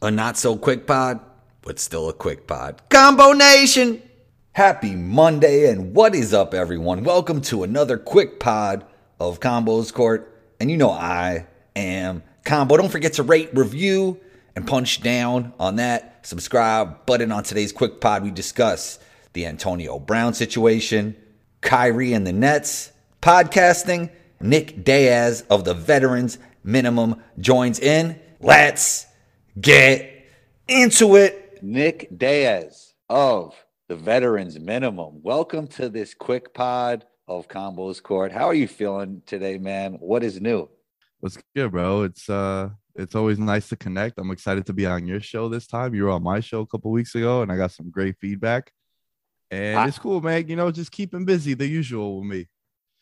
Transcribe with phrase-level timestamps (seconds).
[0.00, 1.18] A not so quick pod,
[1.60, 2.80] but still a quick pod.
[2.88, 4.00] Combo Nation!
[4.52, 7.02] Happy Monday, and what is up, everyone?
[7.02, 8.86] Welcome to another quick pod
[9.18, 10.40] of Combos Court.
[10.60, 12.76] And you know I am Combo.
[12.76, 14.20] Don't forget to rate, review,
[14.54, 17.32] and punch down on that subscribe button.
[17.32, 19.00] On today's quick pod, we discuss
[19.32, 21.16] the Antonio Brown situation,
[21.60, 24.10] Kyrie and the Nets, podcasting.
[24.40, 28.20] Nick Diaz of the Veterans Minimum joins in.
[28.40, 29.07] Let's
[29.60, 30.26] get
[30.68, 31.62] into it.
[31.62, 33.54] Nick Diaz of
[33.88, 35.20] the Veterans Minimum.
[35.22, 38.30] Welcome to this quick pod of Combos Court.
[38.30, 39.94] How are you feeling today, man?
[39.94, 40.68] What is new?
[41.20, 42.02] What's good, bro?
[42.02, 44.18] It's uh it's always nice to connect.
[44.18, 45.94] I'm excited to be on your show this time.
[45.94, 48.72] You were on my show a couple weeks ago and I got some great feedback.
[49.50, 50.46] And I, it's cool, man.
[50.48, 52.48] You know, just keeping busy, the usual with me.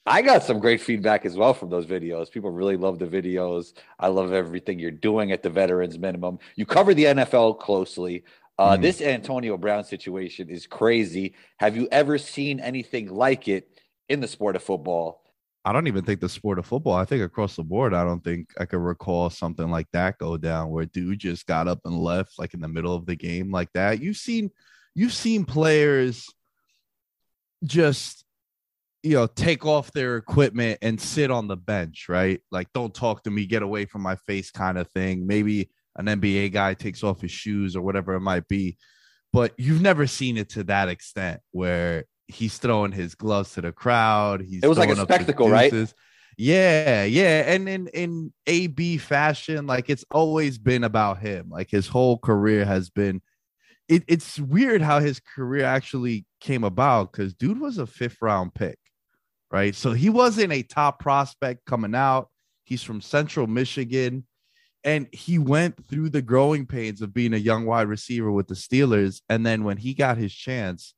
[0.07, 2.31] I got some great feedback as well from those videos.
[2.31, 3.73] People really love the videos.
[3.99, 6.39] I love everything you're doing at the veterans minimum.
[6.55, 8.25] You cover the NFL closely.
[8.57, 8.83] Uh, mm.
[8.83, 11.35] This Antonio Brown situation is crazy.
[11.59, 13.69] Have you ever seen anything like it
[14.09, 15.23] in the sport of football?
[15.65, 16.95] I don't even think the sport of football.
[16.95, 20.37] I think across the board, I don't think I could recall something like that go
[20.37, 23.51] down where dude just got up and left like in the middle of the game
[23.51, 24.01] like that.
[24.01, 24.53] You've seen,
[24.95, 26.29] you've seen players
[27.65, 28.26] just
[29.07, 32.41] you know, take off their equipment and sit on the bench, right?
[32.51, 35.29] Like, don't talk to me, get away from my face, kind of thing.
[35.29, 38.79] Maybe an NBA guy takes off his shoes or whatever it might be.
[39.33, 43.71] But you've never seen it to that extent where he's throwing his gloves to the
[43.71, 44.41] crowd.
[44.41, 45.73] He's it was like a spectacle, right?
[46.37, 47.45] Yeah, yeah.
[47.47, 51.49] And in in AB fashion, like it's always been about him.
[51.49, 53.23] Like his whole career has been
[53.89, 58.53] it, it's weird how his career actually came about because dude was a fifth round
[58.55, 58.79] pick
[59.51, 59.75] right?
[59.75, 62.29] So he wasn't a top prospect coming out.
[62.65, 64.27] He's from Central Michigan.
[64.85, 68.55] And he went through the growing pains of being a young wide receiver with the
[68.55, 69.21] Steelers.
[69.29, 70.95] And then when he got his chance,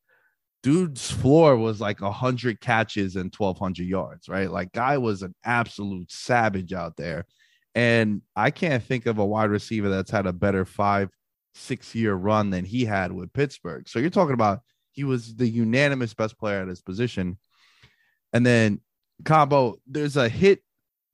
[0.62, 4.50] dude's floor was like 100 catches and 1,200 yards, right?
[4.50, 7.24] Like, guy was an absolute savage out there.
[7.74, 11.10] And I can't think of a wide receiver that's had a better five,
[11.54, 13.88] six year run than he had with Pittsburgh.
[13.88, 17.38] So you're talking about he was the unanimous best player at his position.
[18.32, 18.80] And then
[19.24, 20.62] Combo, there's a hit,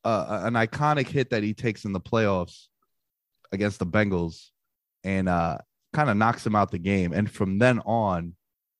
[0.04, 2.66] uh, an iconic hit that he takes in the playoffs
[3.52, 4.48] against the Bengals,
[5.04, 5.58] and uh,
[5.92, 7.12] kind of knocks him out the game.
[7.12, 8.34] And from then on,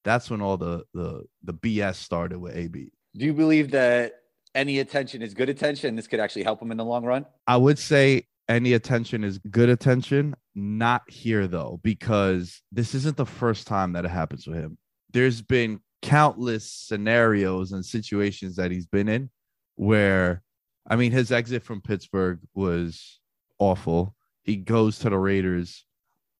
[0.05, 2.91] that's when all the the the BS started with AB.
[3.17, 4.13] Do you believe that
[4.55, 5.97] any attention is good attention?
[5.97, 7.27] This could actually help him in the long run.
[7.47, 10.37] I would say any attention is good attention.
[10.55, 14.79] Not here though, because this isn't the first time that it happens with him.
[15.13, 19.31] There's been countless scenarios and situations that he's been in
[19.77, 20.43] where
[20.87, 23.21] I mean his exit from Pittsburgh was
[23.59, 24.15] awful.
[24.43, 25.87] He goes to the Raiders,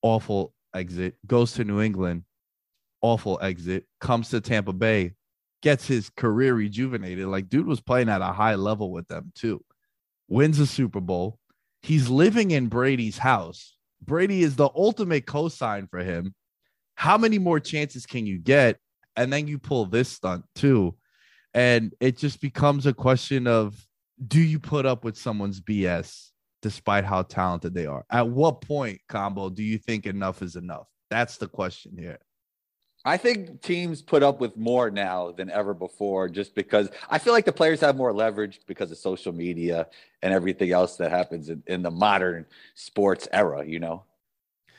[0.03, 2.25] awful exit, goes to New England,
[3.01, 5.13] awful exit, comes to Tampa Bay,
[5.63, 7.27] gets his career rejuvenated.
[7.27, 9.65] Like dude was playing at a high level with them too.
[10.29, 11.39] Wins a Super Bowl.
[11.81, 13.77] He's living in Brady's house.
[14.03, 16.35] Brady is the ultimate cosign for him.
[16.97, 18.79] How many more chances can you get?
[19.17, 20.95] And then you pull this stunt too
[21.55, 23.87] and it just becomes a question of
[24.27, 26.31] do you put up with someone's bs
[26.63, 30.89] despite how talented they are at what point combo do you think enough is enough
[31.11, 32.19] that's the question here
[33.07, 37.35] I think teams put up with more now than ever before just because I feel
[37.35, 39.89] like the players have more leverage because of social media
[40.23, 44.05] and everything else that happens in, in the modern sports era, you know?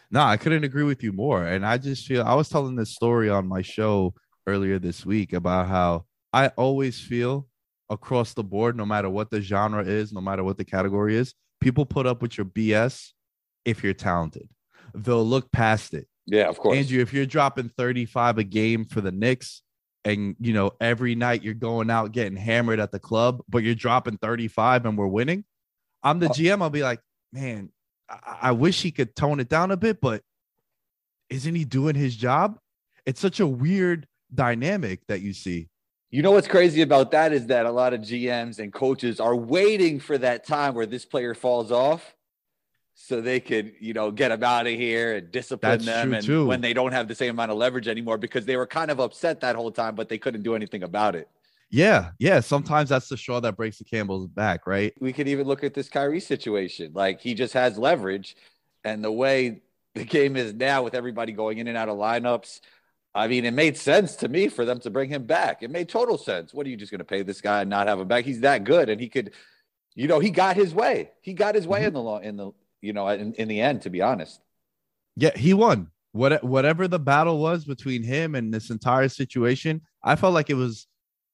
[0.09, 1.45] No, I couldn't agree with you more.
[1.45, 4.15] And I just feel I was telling this story on my show
[4.47, 7.47] earlier this week about how I always feel
[7.89, 11.33] across the board, no matter what the genre is, no matter what the category is,
[11.61, 13.11] people put up with your BS
[13.63, 14.49] if you're talented.
[14.93, 16.07] They'll look past it.
[16.25, 16.77] Yeah, of course.
[16.77, 19.61] Andrew, if you're dropping 35 a game for the Knicks
[20.03, 23.75] and you know every night you're going out getting hammered at the club, but you're
[23.75, 25.43] dropping 35 and we're winning,
[26.03, 26.61] I'm the uh, GM.
[26.61, 26.99] I'll be like,
[27.31, 27.71] man,
[28.09, 30.21] I, I wish he could tone it down a bit, but
[31.29, 32.57] isn't he doing his job?
[33.05, 35.69] It's such a weird dynamic that you see.
[36.11, 39.35] You know what's crazy about that is that a lot of GMs and coaches are
[39.35, 42.15] waiting for that time where this player falls off
[42.93, 46.25] so they could, you know, get them out of here and discipline That's them and
[46.25, 46.45] too.
[46.45, 48.99] when they don't have the same amount of leverage anymore because they were kind of
[48.99, 51.27] upset that whole time but they couldn't do anything about it.
[51.69, 54.93] Yeah, yeah, sometimes that's the straw that breaks the camel's back, right?
[55.01, 56.91] We could even look at this Kyrie situation.
[56.93, 58.37] Like he just has leverage
[58.85, 59.61] and the way
[59.95, 62.61] the game is now with everybody going in and out of lineups,
[63.15, 65.63] I mean, it made sense to me for them to bring him back.
[65.63, 66.53] It made total sense.
[66.53, 68.25] What are you just going to pay this guy and not have him back?
[68.25, 69.31] He's that good, and he could,
[69.95, 71.11] you know, he got his way.
[71.21, 71.87] He got his way mm-hmm.
[71.87, 72.51] in the law in the
[72.81, 73.83] you know in, in the end.
[73.83, 74.41] To be honest,
[75.15, 75.91] Yeah, he won.
[76.11, 80.55] What whatever the battle was between him and this entire situation, I felt like it
[80.55, 80.85] was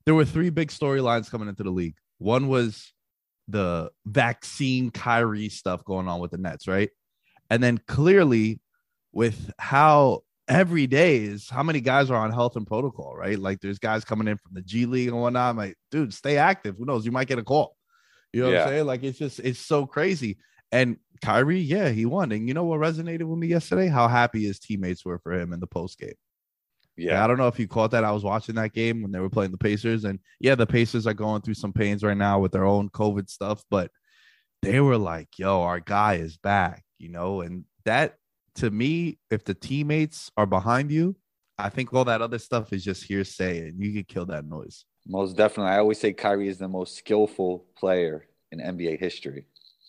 [0.05, 1.95] there were three big storylines coming into the league.
[2.19, 2.93] One was
[3.47, 6.89] the vaccine Kyrie stuff going on with the Nets, right?
[7.49, 8.61] And then clearly
[9.11, 13.37] with how every day is how many guys are on health and protocol, right?
[13.37, 15.51] Like there's guys coming in from the G League and whatnot.
[15.51, 16.77] I'm like, dude, stay active.
[16.77, 17.05] Who knows?
[17.05, 17.75] You might get a call.
[18.33, 18.59] You know yeah.
[18.59, 18.85] what I'm saying?
[18.85, 20.37] Like it's just it's so crazy.
[20.71, 22.31] And Kyrie, yeah, he won.
[22.31, 23.87] And you know what resonated with me yesterday?
[23.87, 26.13] How happy his teammates were for him in the post game.
[26.97, 28.03] Yeah, I don't know if you caught that.
[28.03, 31.07] I was watching that game when they were playing the Pacers, and yeah, the Pacers
[31.07, 33.89] are going through some pains right now with their own COVID stuff, but
[34.61, 38.17] they were like, "Yo, our guy is back," you know, and that
[38.55, 41.15] to me, if the teammates are behind you,
[41.57, 44.85] I think all that other stuff is just hearsay, and you can kill that noise.
[45.07, 49.45] Most definitely, I always say Kyrie is the most skillful player in NBA history,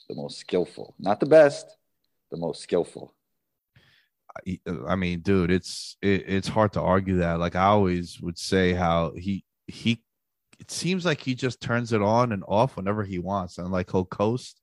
[0.08, 1.66] the most skillful, not the best,
[2.30, 3.14] the most skillful.
[4.88, 7.38] I mean, dude, it's it, it's hard to argue that.
[7.38, 10.02] Like I always would say, how he he,
[10.58, 13.90] it seems like he just turns it on and off whenever he wants, and like
[13.90, 14.61] he'll coast,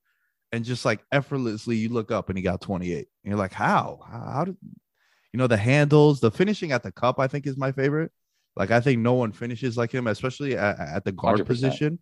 [0.52, 3.54] and just like effortlessly, you look up and he got twenty eight, and you're like,
[3.54, 4.58] how how did
[5.34, 7.20] you know the handles, the finishing at the cup?
[7.20, 8.12] I think is my favorite.
[8.56, 11.46] Like I think no one finishes like him, especially at, at the guard 100%.
[11.46, 12.00] position.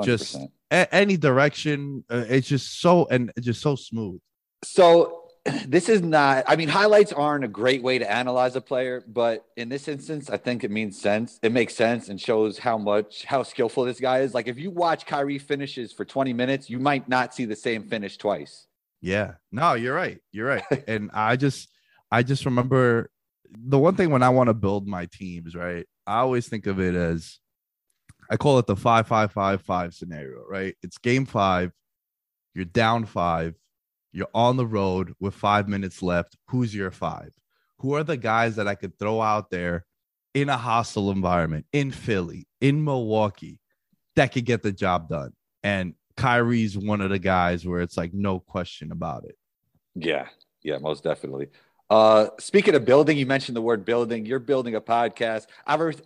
[0.00, 0.04] 100%.
[0.04, 0.36] Just
[0.70, 4.20] a, any direction, uh, it's just so and just so smooth.
[4.64, 5.17] So
[5.66, 9.44] this is not i mean highlights aren't a great way to analyze a player but
[9.56, 11.38] in this instance i think it means sense.
[11.42, 14.34] It makes sense and shows how much how skillful this guy is.
[14.34, 17.84] Like if you watch Kyrie finishes for 20 minutes you might not see the same
[17.84, 18.66] finish twice.
[19.00, 19.34] Yeah.
[19.52, 20.18] No you're right.
[20.32, 20.64] You're right.
[20.86, 21.68] And i just
[22.10, 23.10] i just remember
[23.50, 26.80] the one thing when i want to build my teams right i always think of
[26.80, 27.38] it as
[28.30, 30.76] i call it the five five five five scenario right?
[30.82, 31.72] It's game five
[32.54, 33.54] you're down five
[34.18, 36.36] you're on the road with five minutes left.
[36.48, 37.30] Who's your five?
[37.78, 39.86] Who are the guys that I could throw out there
[40.34, 43.60] in a hostile environment in Philly, in Milwaukee,
[44.16, 45.34] that could get the job done?
[45.62, 49.36] And Kyrie's one of the guys where it's like no question about it.
[49.94, 50.26] Yeah,
[50.62, 51.46] yeah, most definitely.
[51.90, 54.26] Uh, speaking of building, you mentioned the word building.
[54.26, 55.46] You're building a podcast.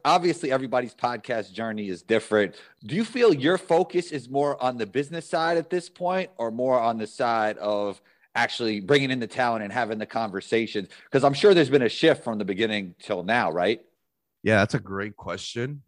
[0.04, 2.54] Obviously, everybody's podcast journey is different.
[2.84, 6.52] Do you feel your focus is more on the business side at this point, or
[6.52, 8.00] more on the side of
[8.34, 10.88] actually bringing in the talent and having the conversations?
[11.04, 13.80] Because I'm sure there's been a shift from the beginning till now, right?
[14.44, 15.82] Yeah, that's a great question.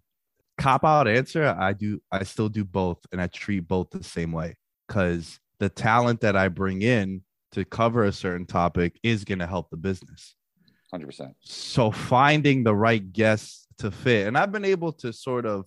[0.59, 1.45] Cop out answer.
[1.57, 2.03] I do.
[2.11, 4.57] I still do both, and I treat both the same way
[4.89, 7.23] because the talent that I bring in
[7.55, 10.35] to cover a certain topic is going to help the business.
[10.93, 11.35] 100%.
[11.41, 14.27] So finding the right guests to fit.
[14.27, 15.67] And I've been able to sort of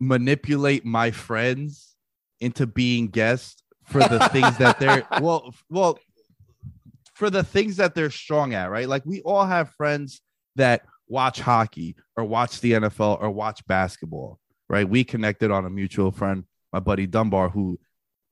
[0.00, 1.94] manipulate my friends
[2.40, 5.98] into being guests for the things that they're well well
[7.14, 8.88] for the things that they're strong at, right?
[8.88, 10.22] Like we all have friends
[10.56, 14.38] that watch hockey or watch the NFL or watch basketball,
[14.70, 14.88] right?
[14.88, 17.78] We connected on a mutual friend, my buddy Dunbar, who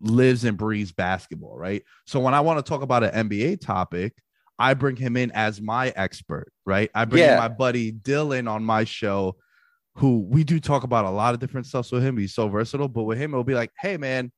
[0.01, 1.83] lives and breathes basketball, right?
[2.07, 4.15] So when I want to talk about an NBA topic,
[4.59, 6.91] I bring him in as my expert, right?
[6.95, 7.39] I bring yeah.
[7.39, 9.37] my buddy Dylan on my show,
[9.97, 12.17] who we do talk about a lot of different stuff with him.
[12.17, 14.33] He's so versatile, but with him, it'll be like, hey man,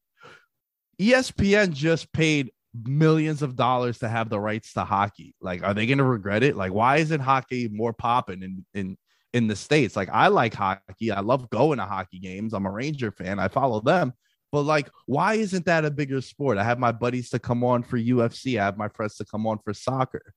[1.00, 2.50] ESPN just paid
[2.84, 5.34] millions of dollars to have the rights to hockey.
[5.40, 6.56] Like, are they gonna regret it?
[6.56, 8.98] Like, why isn't hockey more popping in in
[9.32, 9.96] in the states?
[9.96, 11.10] Like, I like hockey.
[11.10, 12.52] I love going to hockey games.
[12.52, 13.38] I'm a Ranger fan.
[13.38, 14.12] I follow them.
[14.52, 16.58] But like, why isn't that a bigger sport?
[16.58, 18.60] I have my buddies to come on for UFC.
[18.60, 20.34] I have my friends to come on for soccer.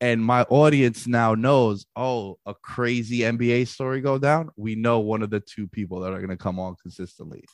[0.00, 4.50] And my audience now knows, oh, a crazy NBA story go down.
[4.56, 7.44] We know one of the two people that are going to come on consistently.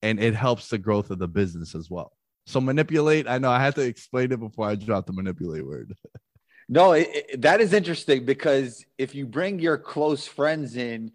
[0.00, 2.12] And it helps the growth of the business as well.
[2.46, 3.28] So manipulate.
[3.28, 5.94] I know I had to explain it before I dropped the manipulate word.
[6.68, 11.12] no, it, it, that is interesting because if you bring your close friends in,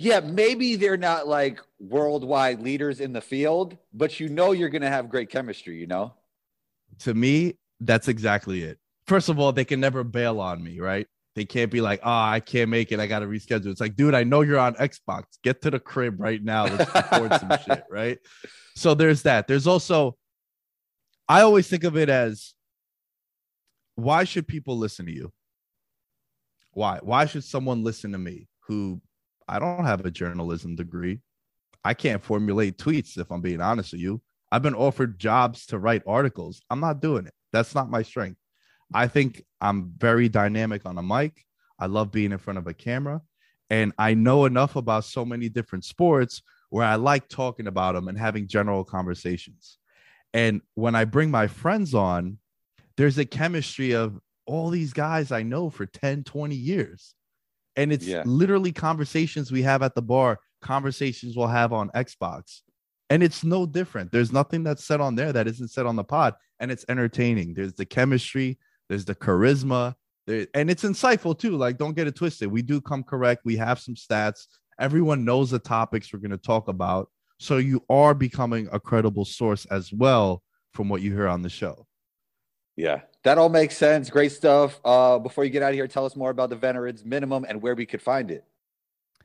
[0.00, 4.80] yeah, maybe they're not like worldwide leaders in the field, but you know you're going
[4.80, 6.14] to have great chemistry, you know?
[7.00, 8.78] To me, that's exactly it.
[9.06, 11.06] First of all, they can never bail on me, right?
[11.34, 12.98] They can't be like, oh, I can't make it.
[12.98, 13.66] I got to reschedule.
[13.66, 15.24] It's like, dude, I know you're on Xbox.
[15.44, 16.64] Get to the crib right now.
[16.64, 18.18] Let's record some shit, right?
[18.76, 19.48] So there's that.
[19.48, 20.16] There's also,
[21.28, 22.54] I always think of it as,
[23.96, 25.30] why should people listen to you?
[26.72, 27.00] Why?
[27.02, 29.02] Why should someone listen to me who
[29.50, 31.18] I don't have a journalism degree.
[31.84, 34.22] I can't formulate tweets if I'm being honest with you.
[34.52, 36.62] I've been offered jobs to write articles.
[36.70, 37.34] I'm not doing it.
[37.52, 38.38] That's not my strength.
[38.94, 41.44] I think I'm very dynamic on a mic.
[41.80, 43.22] I love being in front of a camera.
[43.70, 48.06] And I know enough about so many different sports where I like talking about them
[48.06, 49.78] and having general conversations.
[50.32, 52.38] And when I bring my friends on,
[52.96, 57.16] there's a chemistry of all these guys I know for 10, 20 years.
[57.76, 58.22] And it's Yeah.
[58.26, 62.60] literally conversations we have at the bar, conversations we'll have on Xbox.
[63.08, 64.12] And it's no different.
[64.12, 66.34] There's nothing that's said on there that isn't said on the pod.
[66.60, 67.54] And it's entertaining.
[67.54, 68.58] There's the chemistry,
[68.88, 69.94] there's the charisma,
[70.26, 71.56] there, and it's insightful too.
[71.56, 72.50] Like, don't get it twisted.
[72.50, 73.44] We do come correct.
[73.44, 74.46] We have some stats.
[74.78, 77.10] Everyone knows the topics we're going to talk about.
[77.38, 80.42] So you are becoming a credible source as well
[80.74, 81.86] from what you hear on the show.
[82.80, 84.08] Yeah, that all makes sense.
[84.08, 84.80] Great stuff.
[84.82, 87.60] Uh, before you get out of here, tell us more about the Veterans Minimum and
[87.60, 88.42] where we could find it.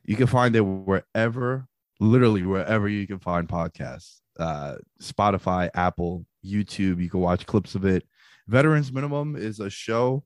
[0.03, 1.65] You can find it wherever,
[2.01, 4.19] literally wherever you can find podcasts.
[4.38, 7.01] Uh, Spotify, Apple, YouTube.
[7.01, 8.03] You can watch clips of it.
[8.45, 10.25] Veterans Minimum is a show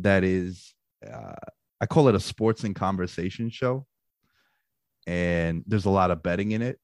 [0.00, 0.74] that is,
[1.08, 1.34] uh,
[1.80, 3.86] I call it a sports and conversation show.
[5.06, 6.80] And there's a lot of betting in it.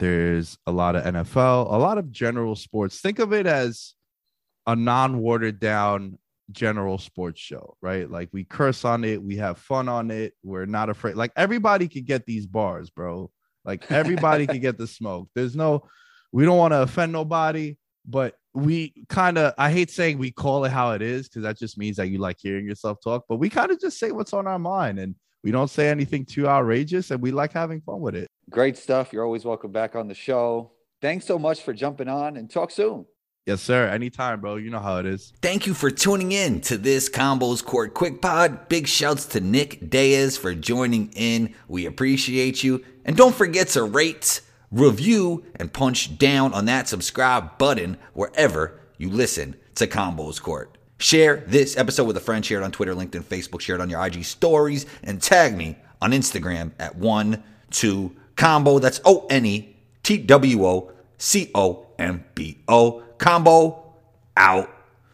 [0.00, 3.00] There's a lot of NFL, a lot of general sports.
[3.00, 3.94] Think of it as
[4.66, 6.18] a non watered down
[6.50, 8.10] general sports show, right?
[8.10, 11.16] Like we curse on it, we have fun on it, we're not afraid.
[11.16, 13.30] Like everybody could get these bars, bro.
[13.64, 15.28] Like everybody could get the smoke.
[15.34, 15.88] There's no,
[16.32, 17.76] we don't want to offend nobody,
[18.06, 21.58] but we kind of, I hate saying we call it how it is because that
[21.58, 24.32] just means that you like hearing yourself talk, but we kind of just say what's
[24.32, 28.00] on our mind and we don't say anything too outrageous and we like having fun
[28.00, 28.28] with it.
[28.50, 29.12] Great stuff.
[29.12, 30.72] You're always welcome back on the show.
[31.00, 33.06] Thanks so much for jumping on and talk soon.
[33.44, 33.88] Yes, sir.
[33.88, 34.54] Anytime, bro.
[34.54, 35.32] You know how it is.
[35.42, 38.68] Thank you for tuning in to this Combos Court Quick Pod.
[38.68, 41.52] Big shouts to Nick Diaz for joining in.
[41.66, 42.84] We appreciate you.
[43.04, 49.10] And don't forget to rate, review, and punch down on that subscribe button wherever you
[49.10, 50.78] listen to Combos Court.
[50.98, 53.90] Share this episode with a friend, share it on Twitter, LinkedIn, Facebook, share it on
[53.90, 58.78] your IG stories, and tag me on Instagram at one two combo.
[58.78, 63.02] That's O N E T W O C O M B O.
[63.22, 63.94] Combo
[64.36, 64.68] out.